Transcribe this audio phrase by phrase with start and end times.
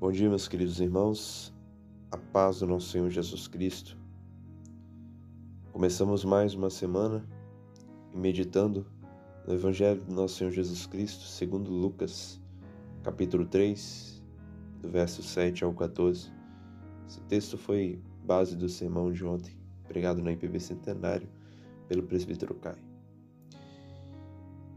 [0.00, 1.52] Bom dia, meus queridos irmãos.
[2.12, 3.98] A paz do nosso Senhor Jesus Cristo.
[5.72, 7.28] Começamos mais uma semana
[8.14, 8.86] meditando
[9.44, 12.40] no Evangelho do nosso Senhor Jesus Cristo, segundo Lucas,
[13.02, 14.22] capítulo 3,
[14.82, 16.30] do verso 7 ao 14.
[17.08, 19.58] Esse texto foi base do sermão de ontem,
[19.88, 21.28] pregado na IPB Centenário
[21.88, 22.78] pelo presbítero Caio.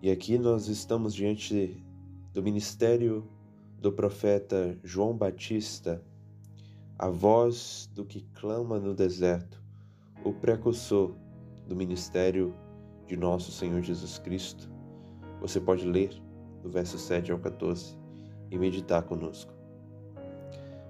[0.00, 1.84] E aqui nós estamos diante
[2.32, 3.28] do ministério
[3.82, 6.00] do profeta João Batista,
[6.96, 9.60] a voz do que clama no deserto,
[10.24, 11.16] o precursor
[11.66, 12.54] do ministério
[13.08, 14.70] de nosso Senhor Jesus Cristo.
[15.40, 16.10] Você pode ler
[16.62, 17.98] do verso 7 ao 14
[18.52, 19.52] e meditar conosco.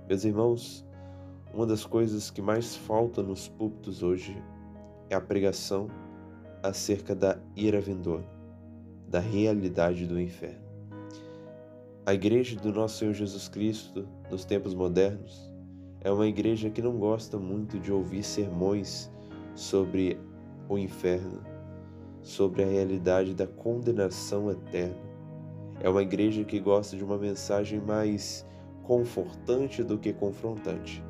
[0.06, 0.84] Meus irmãos,
[1.54, 4.36] uma das coisas que mais falta nos púlpitos hoje
[5.08, 5.88] é a pregação
[6.62, 8.28] acerca da ira vindoura,
[9.08, 10.71] da realidade do inferno.
[12.04, 15.48] A igreja do nosso Senhor Jesus Cristo, nos tempos modernos,
[16.00, 19.08] é uma igreja que não gosta muito de ouvir sermões
[19.54, 20.18] sobre
[20.68, 21.40] o inferno,
[22.20, 24.96] sobre a realidade da condenação eterna.
[25.80, 28.44] É uma igreja que gosta de uma mensagem mais
[28.82, 31.04] confortante do que confrontante.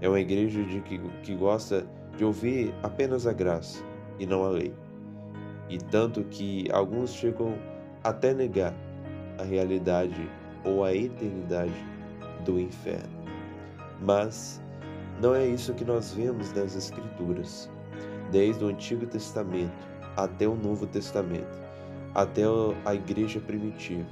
[0.00, 3.84] É uma igreja de que, que gosta de ouvir apenas a graça
[4.18, 4.72] e não a lei.
[5.68, 7.58] E tanto que alguns chegam
[8.02, 8.74] até negar
[9.40, 10.28] a realidade
[10.64, 11.74] ou a eternidade
[12.44, 13.08] do inferno.
[14.00, 14.60] Mas
[15.20, 17.70] não é isso que nós vemos nas Escrituras,
[18.30, 21.60] desde o Antigo Testamento até o Novo Testamento,
[22.14, 22.42] até
[22.84, 24.06] a igreja primitiva,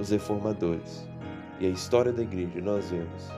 [0.00, 1.08] os reformadores
[1.60, 3.28] e a história da igreja, nós vemos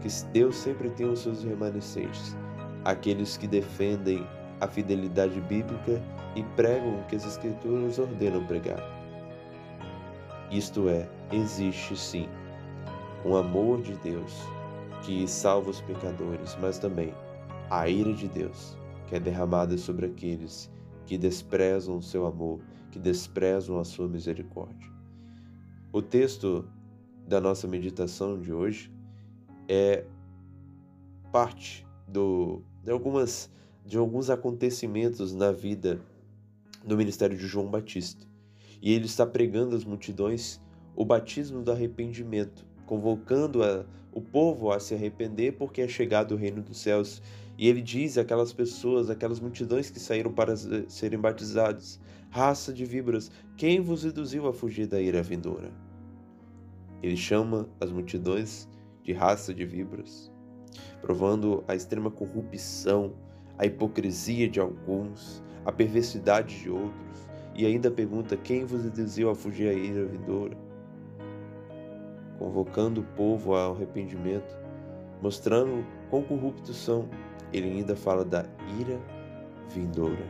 [0.00, 2.36] que Deus sempre tem os seus remanescentes,
[2.84, 4.26] aqueles que defendem
[4.60, 6.02] a fidelidade bíblica
[6.34, 8.99] e pregam o que as Escrituras ordenam pregar.
[10.50, 12.28] Isto é, existe sim
[13.24, 14.32] um amor de Deus
[15.04, 17.14] que salva os pecadores, mas também
[17.70, 18.76] a ira de Deus
[19.06, 20.70] que é derramada sobre aqueles
[21.06, 22.60] que desprezam o seu amor,
[22.90, 24.90] que desprezam a sua misericórdia.
[25.92, 26.68] O texto
[27.26, 28.92] da nossa meditação de hoje
[29.68, 30.04] é
[31.32, 33.50] parte do, de, algumas,
[33.84, 36.00] de alguns acontecimentos na vida
[36.84, 38.29] do ministério de João Batista
[38.82, 40.60] e ele está pregando às multidões
[40.96, 46.36] o batismo do arrependimento, convocando a, o povo a se arrepender porque é chegado o
[46.36, 47.22] reino dos céus.
[47.58, 50.56] E ele diz àquelas pessoas, aquelas multidões que saíram para
[50.88, 55.70] serem batizados: raça de víboras, quem vos reduziu a fugir da ira vindoura?
[57.02, 58.68] Ele chama as multidões
[59.02, 60.30] de raça de víboras,
[61.00, 63.14] provando a extrema corrupção,
[63.58, 67.29] a hipocrisia de alguns, a perversidade de outros
[67.60, 70.56] e ainda pergunta: Quem vos induziu a fugir à ira vindoura?
[72.38, 74.56] Convocando o povo ao arrependimento,
[75.20, 77.06] mostrando quão corruptos são,
[77.52, 78.46] ele ainda fala da
[78.80, 78.98] ira
[79.68, 80.24] vindoura.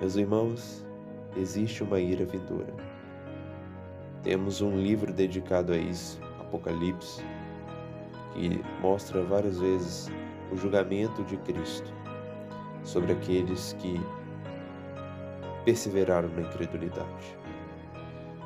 [0.00, 0.84] Meus irmãos,
[1.36, 2.74] existe uma ira vindoura.
[4.24, 7.22] Temos um livro dedicado a isso, Apocalipse,
[8.32, 10.10] que mostra várias vezes
[10.50, 11.94] o julgamento de Cristo
[12.82, 14.00] sobre aqueles que
[15.64, 17.36] perseveraram na incredulidade.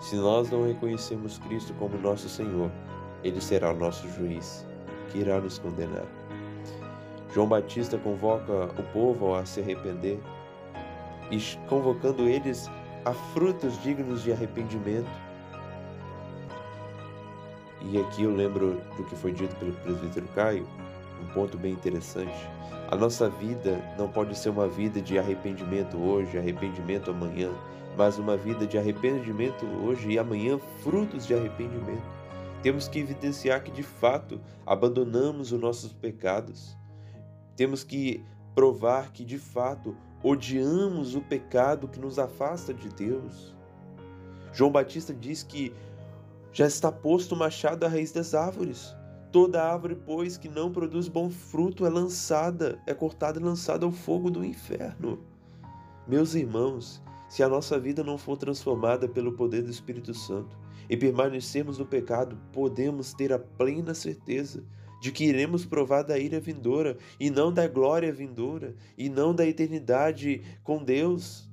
[0.01, 2.71] Se nós não reconhecemos Cristo como nosso Senhor,
[3.25, 4.67] ele será o nosso juiz,
[5.11, 6.07] que irá nos condenar.
[7.35, 10.19] João Batista convoca o povo a se arrepender
[11.31, 12.71] e convocando eles
[13.05, 15.11] a frutos dignos de arrependimento.
[17.83, 20.67] E aqui eu lembro do que foi dito pelo presbítero Caio,
[21.23, 22.49] um ponto bem interessante.
[22.91, 27.51] A nossa vida não pode ser uma vida de arrependimento hoje, arrependimento amanhã,
[27.97, 32.19] mas uma vida de arrependimento hoje e amanhã frutos de arrependimento.
[32.63, 36.77] Temos que evidenciar que de fato abandonamos os nossos pecados.
[37.55, 38.25] Temos que
[38.55, 43.55] provar que de fato odiamos o pecado que nos afasta de Deus.
[44.53, 45.73] João Batista diz que
[46.53, 48.97] já está posto o machado à raiz das árvores.
[49.31, 53.93] Toda árvore, pois, que não produz bom fruto é lançada, é cortada e lançada ao
[53.93, 55.23] fogo do inferno.
[56.07, 60.59] Meus irmãos, se a nossa vida não for transformada pelo poder do Espírito Santo
[60.89, 64.65] e permanecermos no pecado, podemos ter a plena certeza
[65.03, 69.47] de que iremos provar da ira vindoura e não da glória vindoura e não da
[69.47, 71.47] eternidade com Deus.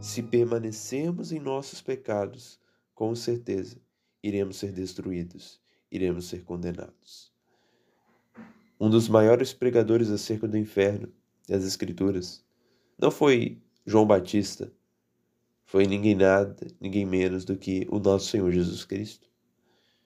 [0.00, 2.60] Se permanecermos em nossos pecados,
[2.94, 3.76] com certeza
[4.22, 5.59] iremos ser destruídos
[5.90, 7.32] iremos ser condenados.
[8.78, 11.12] Um dos maiores pregadores acerca do inferno
[11.48, 12.44] das Escrituras
[12.98, 14.72] não foi João Batista,
[15.64, 19.28] foi ninguém nada, ninguém menos do que o nosso Senhor Jesus Cristo.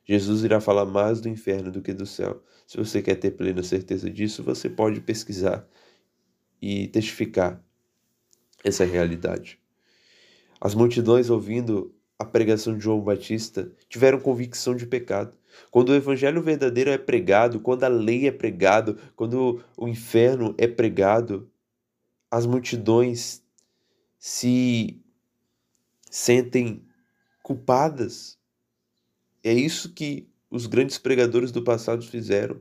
[0.05, 2.43] Jesus irá falar mais do inferno do que do céu.
[2.67, 5.67] Se você quer ter plena certeza disso, você pode pesquisar
[6.61, 7.65] e testificar
[8.63, 9.59] essa realidade.
[10.61, 15.37] As multidões ouvindo a pregação de João Batista tiveram convicção de pecado.
[15.71, 20.67] Quando o evangelho verdadeiro é pregado, quando a lei é pregado, quando o inferno é
[20.67, 21.51] pregado,
[22.31, 23.43] as multidões
[24.19, 25.01] se
[26.11, 26.85] sentem
[27.43, 28.39] culpadas.
[29.43, 32.61] É isso que os grandes pregadores do passado fizeram.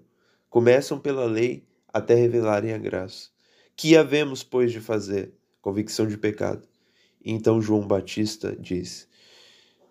[0.49, 3.29] Começam pela lei até revelarem a graça.
[3.75, 5.33] Que havemos, pois, de fazer?
[5.61, 6.67] Convicção de pecado.
[7.23, 9.07] Então João Batista diz: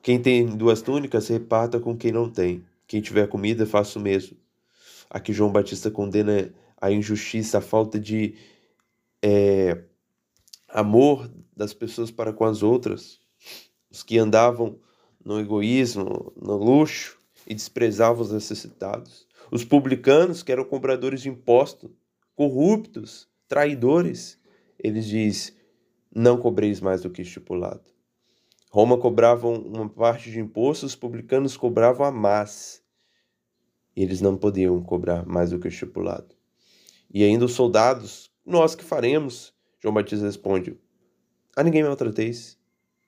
[0.03, 2.65] Quem tem duas túnicas, reparta com quem não tem.
[2.89, 4.37] Quem tiver comida, faça o mesmo.
[5.09, 8.35] Aqui João Batista condena a injustiça, a falta de
[9.23, 9.85] é,
[10.69, 13.21] amor das pessoas para com as outras,
[13.89, 14.81] os que andavam
[15.25, 21.91] no egoísmo, no luxo e desprezavam os necessitados, os publicanos que eram cobradores de impostos,
[22.35, 24.39] corruptos, traidores,
[24.79, 25.55] eles diz:
[26.13, 27.92] não cobreis mais do que estipulado.
[28.75, 32.83] Roma cobrava uma parte de impostos, os publicanos cobravam a mais.
[33.95, 36.35] E eles não podiam cobrar mais do que estipulado.
[37.13, 39.55] E ainda os soldados, nós que faremos?
[39.79, 40.81] João Batista responde:
[41.55, 42.59] A ninguém maltrateis,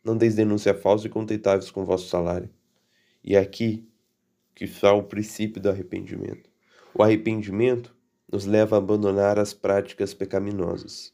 [0.05, 2.51] não deis denúncia falsa e contentai-vos com o vosso salário.
[3.25, 3.89] E é aqui
[4.55, 6.51] que está o princípio do arrependimento.
[6.95, 7.97] O arrependimento
[8.31, 11.14] nos leva a abandonar as práticas pecaminosas.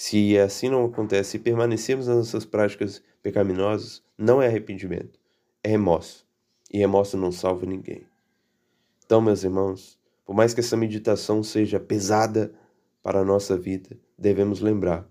[0.00, 5.18] Se assim não acontece, se permanecemos nas nossas práticas pecaminosas, não é arrependimento,
[5.60, 6.24] é remorso.
[6.72, 8.06] E remorso não salva ninguém.
[9.04, 12.54] Então, meus irmãos, por mais que essa meditação seja pesada
[13.02, 15.04] para a nossa vida, devemos lembrar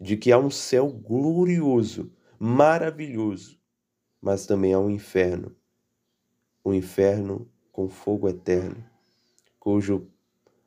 [0.00, 3.60] de que há um céu glorioso, maravilhoso,
[4.22, 5.54] mas também há um inferno.
[6.64, 8.82] Um inferno com fogo eterno,
[9.58, 10.08] cujo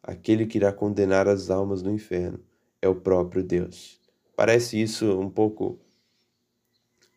[0.04, 2.40] aquele que irá condenar as almas no inferno
[2.83, 3.97] é o próprio Deus.
[4.35, 5.80] Parece isso um pouco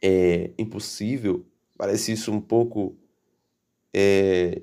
[0.01, 1.45] é, impossível,
[1.77, 2.97] parece isso um pouco
[3.93, 4.63] é,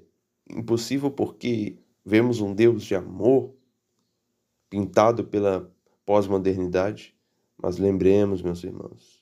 [0.50, 3.54] impossível porque vemos um Deus de amor
[4.70, 5.70] pintado pela
[6.06, 7.14] pós-modernidade,
[7.62, 9.22] mas lembremos, meus irmãos,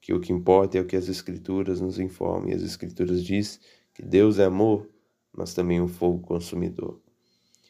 [0.00, 3.60] que o que importa é o que as Escrituras nos informam, e as Escrituras diz
[3.92, 4.88] que Deus é amor,
[5.30, 6.98] mas também um fogo consumidor.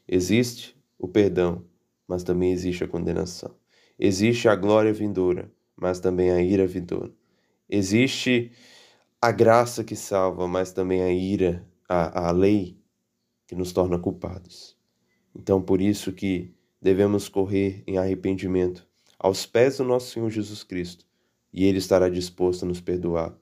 [0.06, 1.64] Existe o perdão,
[2.06, 3.54] mas também existe a condenação.
[3.98, 7.12] Existe a glória vindoura, mas também a ira vindoura.
[7.68, 8.52] Existe
[9.20, 12.78] a graça que salva, mas também a ira, a, a lei
[13.46, 14.76] que nos torna culpados.
[15.34, 18.86] Então, por isso que devemos correr em arrependimento
[19.18, 21.06] aos pés do nosso Senhor Jesus Cristo,
[21.50, 23.34] e Ele estará disposto a nos perdoar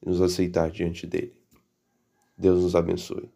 [0.00, 1.36] e nos aceitar diante dele.
[2.38, 3.33] Deus nos abençoe.